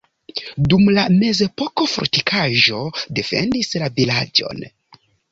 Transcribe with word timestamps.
Dum 0.71 0.85
la 0.93 1.01
mezepoko 1.17 1.85
fortikaĵo 1.91 2.79
defendis 3.19 3.69
la 3.83 3.91
vilaĝon. 3.99 4.65